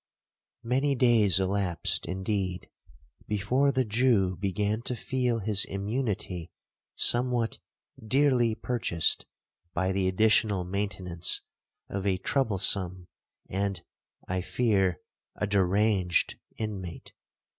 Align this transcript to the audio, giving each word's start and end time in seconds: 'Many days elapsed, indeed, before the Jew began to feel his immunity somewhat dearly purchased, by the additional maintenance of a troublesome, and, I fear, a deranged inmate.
'Many 0.63 0.95
days 0.95 1.39
elapsed, 1.39 2.07
indeed, 2.07 2.67
before 3.27 3.71
the 3.71 3.85
Jew 3.85 4.35
began 4.35 4.81
to 4.81 4.95
feel 4.95 5.37
his 5.37 5.63
immunity 5.65 6.49
somewhat 6.95 7.59
dearly 8.03 8.55
purchased, 8.55 9.27
by 9.75 9.91
the 9.91 10.07
additional 10.07 10.63
maintenance 10.63 11.41
of 11.87 12.07
a 12.07 12.17
troublesome, 12.17 13.09
and, 13.47 13.83
I 14.27 14.41
fear, 14.41 15.01
a 15.35 15.45
deranged 15.45 16.39
inmate. 16.57 17.11